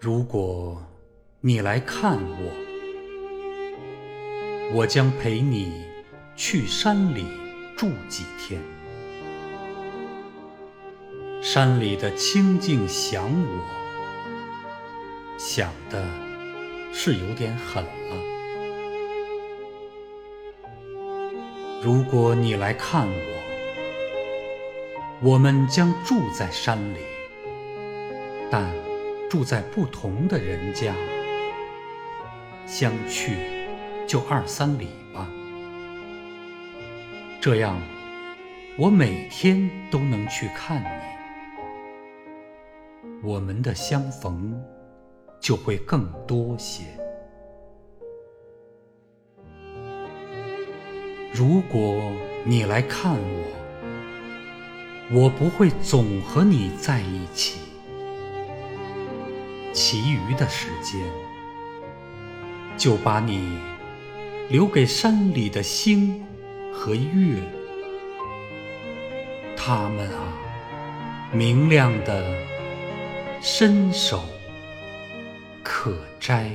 [0.00, 0.80] 如果
[1.40, 2.52] 你来看我，
[4.72, 5.82] 我将陪你
[6.36, 7.24] 去山里
[7.76, 8.62] 住几天。
[11.42, 13.64] 山里的清静想我，
[15.36, 16.06] 想的
[16.92, 17.90] 是有点狠了。
[21.82, 23.42] 如果你来看我，
[25.22, 26.98] 我们将住在山里，
[28.48, 28.64] 但
[29.28, 30.94] 住在不同的人家，
[32.66, 33.36] 相去
[34.06, 35.28] 就二三里吧。
[37.40, 37.78] 这样，
[38.78, 40.88] 我每天都能去看你。
[43.22, 44.58] 我们的相逢
[45.38, 46.84] 就会更多些。
[51.32, 52.12] 如果
[52.44, 53.44] 你来看我，
[55.12, 57.60] 我不会总和你在一起，
[59.72, 61.00] 其余的时间
[62.76, 63.58] 就把你
[64.50, 66.24] 留给山里的星
[66.72, 67.42] 和月，
[69.56, 70.32] 他们啊，
[71.32, 72.24] 明亮的。
[73.40, 74.24] 伸手
[75.62, 76.50] 可摘。